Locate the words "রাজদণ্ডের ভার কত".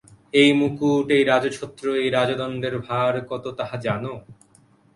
2.09-3.45